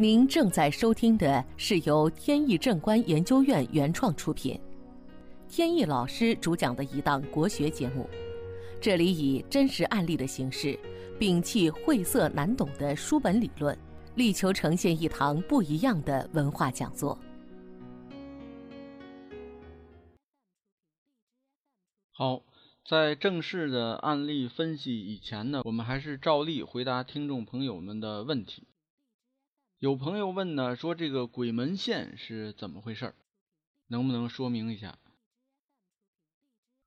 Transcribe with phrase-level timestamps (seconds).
[0.00, 4.58] 您正在收听的是由天意正观研究院原创出品，
[5.46, 8.08] 天意老师主讲的一档国学节目。
[8.80, 10.74] 这里以真实案例的形式，
[11.18, 13.78] 摒弃晦涩难懂的书本理论，
[14.14, 17.18] 力求呈现一堂不一样的文化讲座。
[22.12, 22.42] 好，
[22.88, 28.66] 在正式的案例分析以前呢，我们还是照例回答听众朋友们的问题。
[29.80, 33.14] 有朋友问呢，说这个鬼门线是怎么回事儿
[33.86, 34.98] 能不能说明一下？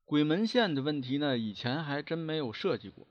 [0.06, 3.08] 鬼门线的问题呢，以前还真没有设计过。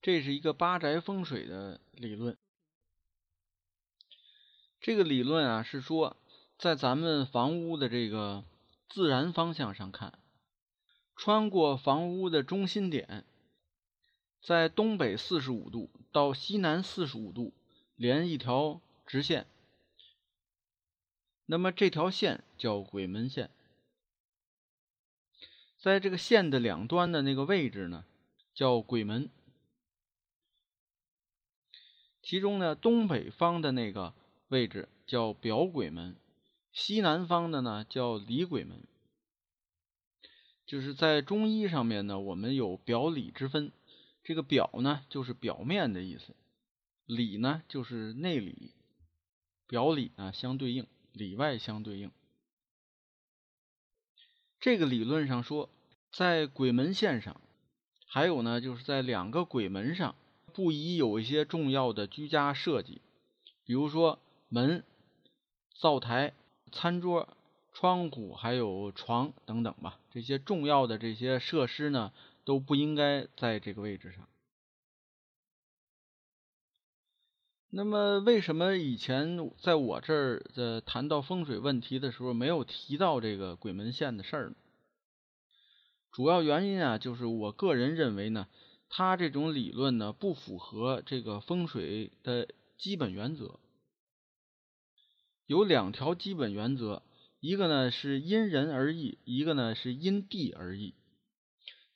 [0.00, 2.38] 这是一个八宅风水的理论。
[4.80, 6.16] 这个理论啊，是说
[6.56, 8.42] 在咱们房屋的这个
[8.88, 10.18] 自然方向上看，
[11.14, 13.26] 穿过房屋的中心点，
[14.40, 17.52] 在东北四十五度到西南四十五度
[17.96, 18.80] 连一条。
[19.14, 19.46] 直线，
[21.46, 23.48] 那么这条线叫鬼门线，
[25.78, 28.04] 在这个线的两端的那个位置呢，
[28.54, 29.30] 叫鬼门。
[32.24, 34.14] 其中呢，东北方的那个
[34.48, 36.16] 位置叫表鬼门，
[36.72, 38.82] 西南方的呢叫里鬼门。
[40.66, 43.70] 就是在中医上面呢，我们有表里之分，
[44.24, 46.34] 这个表呢就是表面的意思，
[47.06, 48.73] 里呢就是内里。
[49.66, 52.10] 表里呢相对应，里外相对应。
[54.60, 55.68] 这个理论上说，
[56.10, 57.40] 在鬼门线上，
[58.06, 60.14] 还有呢，就是在两个鬼门上，
[60.52, 63.02] 不宜有一些重要的居家设计，
[63.64, 64.84] 比如说门、
[65.78, 66.32] 灶台、
[66.72, 67.36] 餐桌、
[67.72, 69.98] 窗户，还有床等等吧。
[70.10, 72.12] 这些重要的这些设施呢，
[72.44, 74.28] 都不应该在这个位置上。
[77.76, 84.54] 那么，为什么以前在我这儿的谈到风水问题的时候，没有提到这个鬼门线的事儿呢？
[86.12, 88.46] 主要原因啊，就是我个人认为呢，
[88.88, 92.46] 他这种理论呢，不符合这个风水的
[92.78, 93.58] 基本原则。
[95.46, 97.02] 有两条基本原则，
[97.40, 100.94] 一个呢是因人而异，一个呢是因地而异。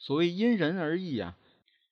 [0.00, 1.38] 所谓因人而异啊，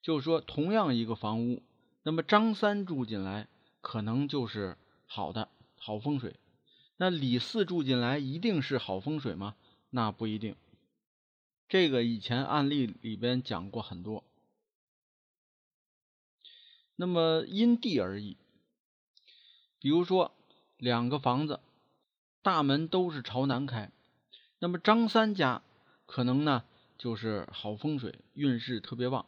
[0.02, 1.62] 就是说同样一个房屋，
[2.02, 3.46] 那么张三住进来。
[3.86, 4.76] 可能就是
[5.06, 5.48] 好的
[5.78, 6.40] 好风水，
[6.96, 9.54] 那李四住进来一定是好风水吗？
[9.90, 10.56] 那不一定。
[11.68, 14.24] 这个以前案例里边讲过很多。
[16.96, 18.36] 那么因地而异，
[19.78, 20.32] 比如说
[20.78, 21.60] 两个房子
[22.42, 23.92] 大门都是朝南开，
[24.58, 25.62] 那么张三家
[26.06, 26.64] 可能呢
[26.98, 29.26] 就是好风水，运势特别旺。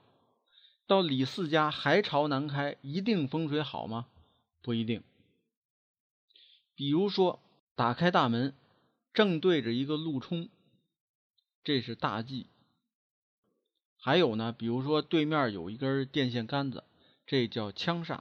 [0.88, 4.08] 到李四家还朝南开，一定风水好吗？
[4.60, 5.02] 不一定，
[6.74, 7.40] 比如说
[7.74, 8.54] 打开大门，
[9.14, 10.48] 正对着一个路冲，
[11.64, 12.48] 这是大忌。
[14.00, 16.84] 还有呢，比如说对面有一根电线杆子，
[17.26, 18.20] 这叫枪煞，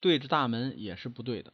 [0.00, 1.52] 对着大门也是不对的。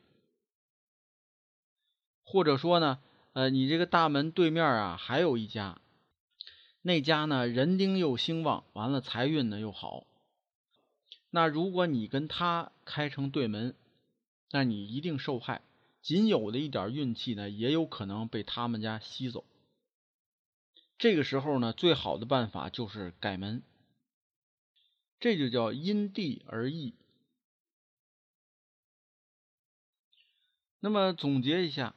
[2.25, 3.01] 或者说呢，
[3.33, 5.81] 呃，你这个大门对面啊，还有一家，
[6.83, 10.07] 那家呢人丁又兴旺，完了财运呢又好。
[11.31, 13.77] 那如果你跟他开成对门，
[14.51, 15.63] 那你一定受害，
[16.03, 19.45] 仅有的一点运气呢，也有可能被他们家吸走。
[20.99, 23.63] 这个时候呢，最好的办法就是改门，
[25.21, 26.95] 这就叫因地而异。
[30.81, 31.95] 那么总结一下，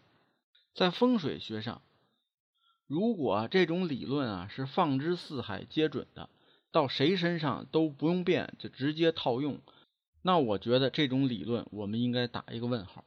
[0.76, 1.82] 在风水学上，
[2.86, 6.30] 如果这种理论啊是放之四海皆准的。
[6.74, 9.60] 到谁身上都不用变，就直接套用。
[10.24, 13.06] 那我觉得这种理论，我们应该打一个问号。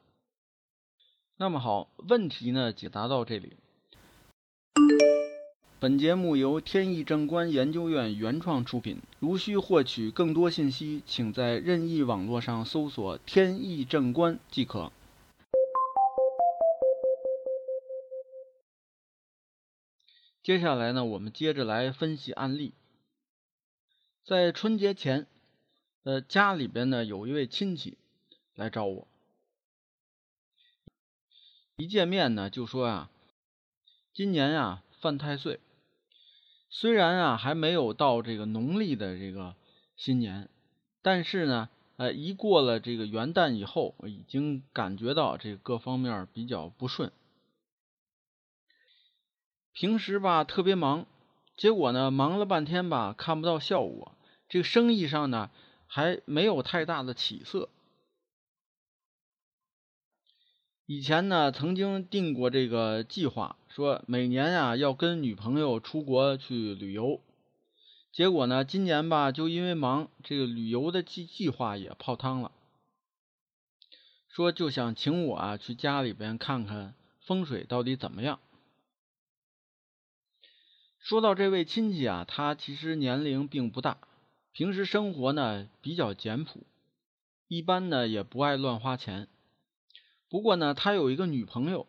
[1.36, 3.56] 那么好，问题呢解答到这里。
[5.80, 8.98] 本节目由天意正观研究院原创出品。
[9.18, 14.92] 如需获取更多信息，请在任意网络上搜索“天意正观”即可。
[20.44, 22.72] 接下来呢，我们接着来分析案例。
[24.26, 25.28] 在春节前，
[26.02, 27.96] 呃，家里边呢有一位亲戚
[28.56, 29.06] 来找我，
[31.76, 33.10] 一见面呢就说啊，
[34.12, 35.60] 今年啊犯太岁，
[36.68, 39.54] 虽然啊还没有到这个农历的这个
[39.96, 40.48] 新年，
[41.02, 47.12] 但是呢，呃，一过了这个元旦以后，已经感觉到这各方面比较不顺，
[49.72, 51.06] 平时吧特别忙，
[51.56, 54.14] 结果呢忙了半天吧看不到效果。
[54.48, 55.50] 这个生意上呢，
[55.86, 57.68] 还没有太大的起色。
[60.86, 67.20] 以前呢，曾经定过这个计划，说每年啊要跟女朋友出国去旅游。
[68.12, 72.52] 结果呢，今年吧，就因为忙，这个旅游的计计划也泡汤了。
[74.28, 78.38] 说就想请我啊去家里边看看风水到底怎么样。
[81.00, 83.98] 说到这位亲戚啊，他其实年龄并不大，
[84.56, 86.62] 平时生活呢比较简朴，
[87.46, 89.28] 一般呢也不爱乱花钱。
[90.30, 91.86] 不过呢，他有一个女朋友，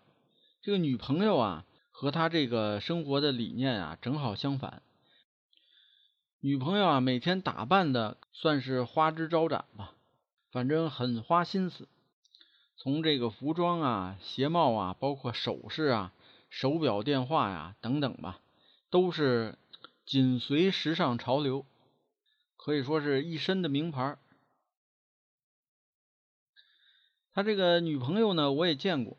[0.62, 4.82] 这个女朋友啊，和他这个生活的理念啊正好相反。
[6.42, 9.94] 女朋友啊，每天打扮的算是花枝招展吧，
[10.52, 11.88] 反正很花心思，
[12.76, 16.12] 从这个服装啊、鞋帽啊，包括首饰啊、
[16.50, 18.42] 手表、电话呀等等吧，
[18.90, 19.58] 都是
[20.06, 21.66] 紧随时尚潮流，
[22.68, 24.18] 可以说是一身的名牌。
[27.32, 29.16] 他这个女朋友呢，我也见过。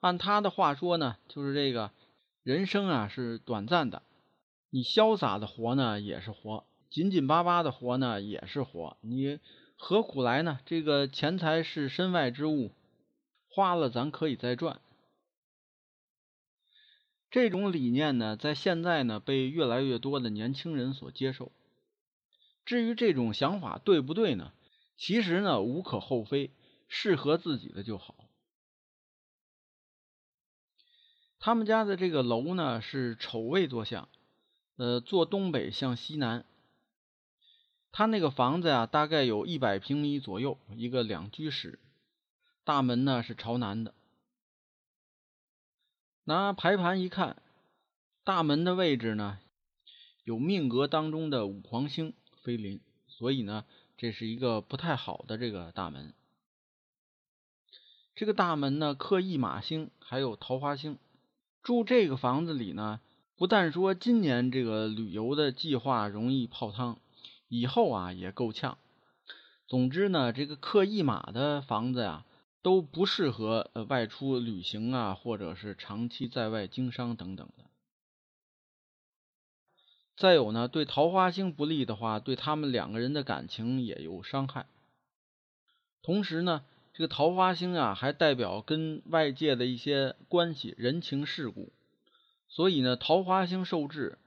[0.00, 1.90] 按他的话说呢，就是这个
[2.42, 4.02] 人生啊是短暂的，
[4.70, 9.40] 你潇洒的活呢也是活，紧紧巴巴的活呢也是活，你
[9.76, 10.58] 何苦来呢？
[10.64, 12.72] 这个钱财是身外之物，
[13.50, 14.80] 花了咱可以再赚。
[17.30, 21.52] 这种理念呢，在现在呢被越来越多的年轻人所接受。
[22.68, 24.52] 至于这种想法对不对呢？
[24.94, 26.50] 其实呢无可厚非。
[26.90, 28.14] 适合自己的就好。
[31.38, 34.08] 他们家的这个楼呢是丑位坐向，
[34.76, 36.46] 呃，坐东北向西南。
[37.92, 41.78] 他那个房子呀，大概有一百平米左右，一个两居室，
[42.64, 43.94] 大门呢是朝南的。
[46.24, 47.42] 拿排盘一看，
[48.24, 49.38] 大门的位置呢
[50.24, 52.14] 有命格当中的五黄星
[52.48, 53.66] 飞临，所以呢
[53.98, 56.14] 这是一个不太好的这个大门。
[58.14, 60.96] 这个大门呢，克驿马星，还有桃花星。
[61.62, 63.00] 住这个房子里呢，
[63.36, 66.98] 不但说今年这个旅游的计划容易泡汤，
[67.48, 68.78] 以后啊也够呛。
[69.66, 72.24] 总之呢，这个克驿马的房子呀，
[72.62, 77.67] 都不适合呃外出旅行啊，或者是长期在外经商等等的。
[80.18, 84.66] 再有呢，对桃花星不利的话，对他们两个人的感情也有伤害。
[86.02, 86.62] 同时呢。
[86.94, 91.72] 这个桃花星啊，还代表跟外界的一些关系、人情世故，
[92.48, 94.18] 所以呢，桃花星受制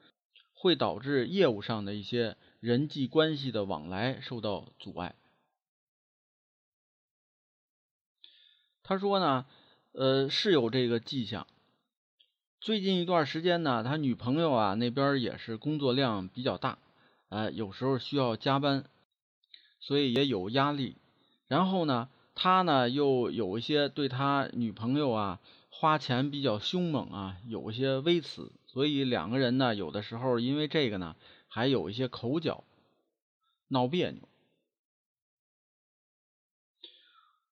[0.54, 5.16] 会导致业务上的一些人际关系的往来受到阻碍。
[8.84, 9.46] 他说呢，
[9.92, 11.48] 呃，是有这个迹象。
[12.62, 16.78] 最近一段时间呢，他女朋友啊那边也是工作量比较大，
[17.30, 18.86] 呃，有时候需要加班，
[19.80, 20.96] 所以也有压力。
[21.48, 22.10] 然后呢。
[22.34, 31.18] 他呢又有一些对他女朋友啊花钱比较凶猛啊，有一些微词，所以两个人呢有的时候因为这个呢
[31.50, 32.64] 还有一些口角，
[33.68, 34.22] 闹别扭。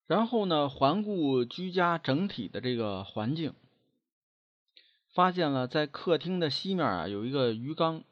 [0.07, 3.53] 然后呢环顾居家整体的这个环境，
[5.13, 8.03] 发现了在客厅的西面啊有一个鱼缸，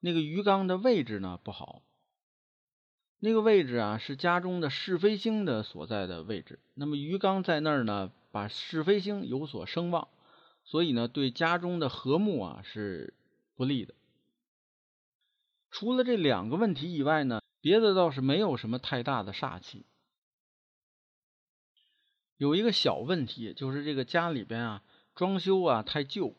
[0.00, 1.82] 那个鱼缸的位置呢不好。
[3.24, 6.58] 那个位置啊，是家中的是非星的所在的位置。
[6.74, 10.08] 那么鱼缸在那儿呢，把是非星有所声望，
[10.64, 13.14] 所以呢，对家中的和睦啊是
[13.54, 13.94] 不利的。
[15.70, 19.86] 除了这两个问题以外呢，别的倒是没有什么太大的煞气。
[22.36, 24.82] 有一个小问题，就是这个家里边啊，
[25.14, 26.34] 装修啊太旧，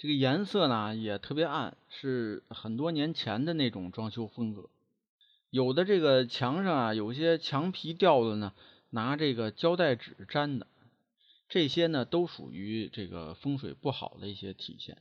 [0.00, 4.70] 这个颜色呢也特别暗，是很多年前的那种装修风格。
[5.50, 8.54] 有的这个墙上啊，有些墙皮掉了呢，
[8.88, 10.66] 拿这个胶带纸粘的，
[11.50, 14.96] 这些呢都属于这个风水不好的一些体现。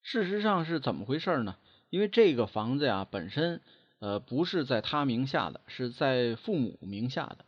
[0.00, 1.56] 事实上是怎么回事呢？
[1.90, 3.60] 因为这个房子呀本身
[3.98, 7.44] 呃不是在他名下的，是在父母名下的。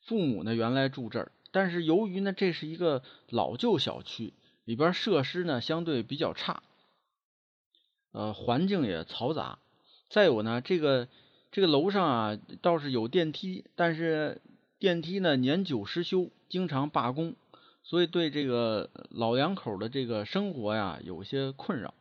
[0.00, 4.32] 父母呢原来住这儿，但是由于呢这是一个老旧小区，
[4.64, 6.62] 里边设施呢相对比较差，
[8.12, 9.58] 呃环境也嘈杂。
[10.08, 11.08] 再有呢，这个
[11.50, 14.40] 这个楼上啊倒是有电梯，但是
[14.78, 17.34] 电梯呢年久失修，经常罢工，
[17.82, 21.94] 所以对这个老两口的这个生活呀有些困扰。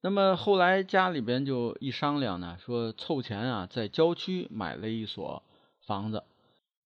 [0.00, 5.42] 那么后来家里边就一商量呢，说凑钱啊，在郊区买了一所
[5.86, 6.22] 房子，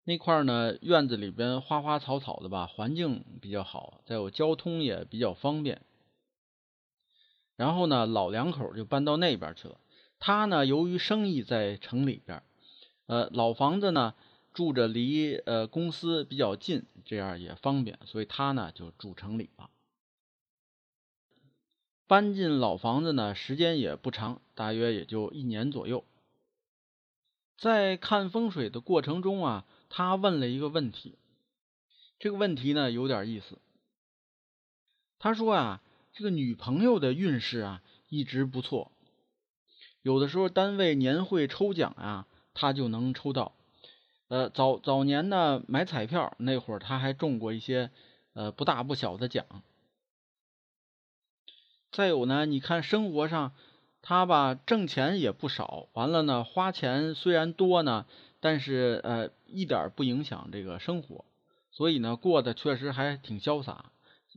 [0.06, 5.82] 那块呢院子里边花花草草的吧，环境比较好，再有交通也比较方便。
[7.56, 9.78] 然后呢，老两口就搬到那边去了。
[10.20, 12.44] 他呢，由于生意在城里边，
[13.06, 14.16] 呃，老房子呢，
[14.54, 19.70] 住着离呃公司比较近，这样也方便，所以他呢就住城里了。
[22.08, 26.04] 搬进老房子呢，时间也不长，大约也就一年左右。
[27.58, 29.66] 在看风水的过程中啊，
[29.96, 31.20] 他问了一个问题，
[32.18, 33.60] 这个问题呢有点意思。
[35.20, 35.84] 他说啊，
[36.14, 38.92] 这个女朋友的运势啊一直不错，
[40.02, 43.54] 有的时候单位年会抽奖啊，他就能抽到。
[44.30, 47.92] 呃，早早年呢买彩票那会儿，他还中过一些
[48.34, 49.46] 呃不大不小的奖。
[51.92, 53.54] 再有呢，你看生活上
[54.02, 58.08] 他吧挣钱也不少，完了呢花钱虽然多呢，
[58.44, 61.24] 但是呃一点不影响这个生活，
[61.72, 63.94] 所以呢过得确实还挺潇洒。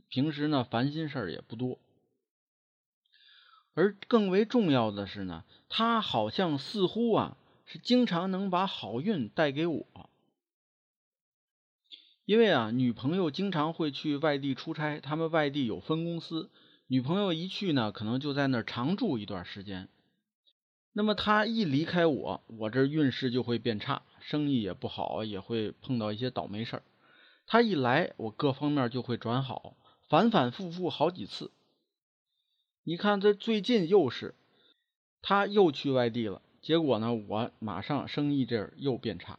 [0.07, 1.77] 平时呢烦心事儿也不多，
[3.73, 7.35] 而更为重要的是呢，他好像似乎啊
[7.65, 10.09] 是经常能把好运带给我，
[12.23, 16.49] 因为啊女朋友经常会去外地出差，他们外地有分公司。
[16.87, 19.89] 女朋友一去呢，可能就在那儿常住一段时间。
[20.97, 26.83] 那么他一离开我，我这运势就会变差，生意也不好，也会碰到一些倒霉事儿。
[27.45, 29.77] 他一来，我各方面就会转好，
[30.09, 31.51] 反反复复好几次。
[32.81, 34.33] 你看这最近又是，
[35.21, 39.37] 他又去外地了，结果呢，我马上生意这儿又变差。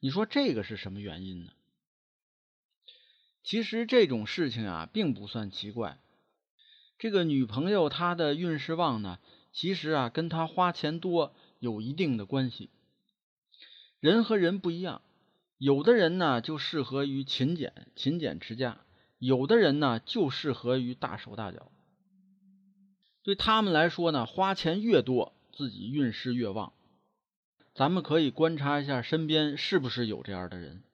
[0.00, 1.52] 你说这个是什么原因呢？
[3.44, 6.00] 其实这种事情啊，并不算奇怪。
[7.02, 9.18] 这个女朋友她的运势旺呢，
[9.50, 12.70] 其实啊，跟她花钱多有一定的关系。
[13.98, 15.02] 人和人不一样，
[15.58, 18.84] 有的人呢就适合于勤俭、勤俭持家；
[19.18, 21.72] 有的人呢就适合于大手大脚。
[23.24, 26.72] 对他们来说呢，花钱越多，自己运势越旺。
[27.74, 30.84] 咱们可以观察一下身边是不是有这样的人。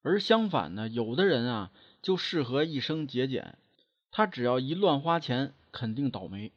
[0.00, 1.70] 而相反呢，有的人啊
[2.00, 3.58] 就适合一生节俭，
[4.10, 6.52] 他只要一乱花钱，肯定倒霉。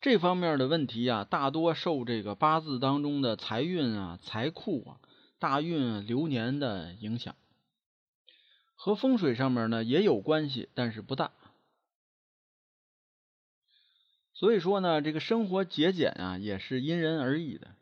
[0.00, 5.00] 这方面的问题啊，大多受这个八字当中的财运啊、财库啊、
[5.38, 7.36] 大运啊流年的影响，
[8.76, 11.32] 和风水上面呢也有关系，但是不大。
[14.32, 17.74] 所以说呢，这个生活节俭啊，也是因人而异的。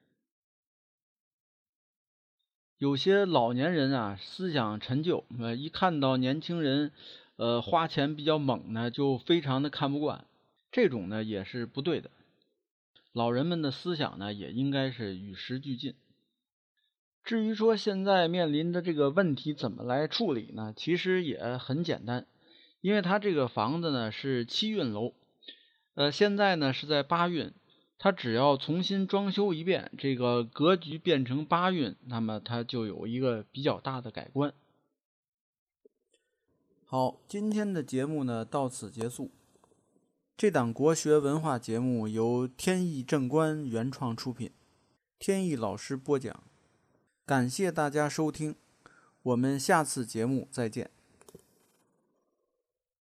[2.78, 6.92] 有些老年人啊，思想陈旧，呃，一看到年轻人，
[7.34, 10.24] 呃，花钱比较猛呢，就非常的看不惯。
[10.70, 12.12] 这种呢也是不对的。
[13.12, 15.96] 老人们的思想呢，也应该是与时俱进。
[17.24, 20.72] 至于说现在面临的这个问题怎么来处理呢？
[20.76, 22.28] 其实也很简单，
[22.80, 25.14] 因为他这个房子呢是七运楼，
[25.94, 27.52] 呃，现在呢是在八运。
[27.98, 34.54] 他只要重新装修一遍，这个格局变成八运，那么它就有一个比较大的改观。
[36.84, 39.32] 好，今天的节目呢到此结束。
[40.36, 44.52] 这档国学文化节目由天意正观原创出品，
[45.18, 46.44] 天意老师播讲。
[47.26, 48.54] 感谢大家收听，
[49.22, 50.90] 我们下次节目再见。